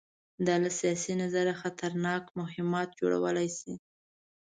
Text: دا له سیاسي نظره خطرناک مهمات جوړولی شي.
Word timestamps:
دا 0.45 0.55
له 0.63 0.69
سیاسي 0.79 1.13
نظره 1.23 1.53
خطرناک 1.61 2.23
مهمات 2.39 2.89
جوړولی 2.99 3.47
شي. 3.57 3.73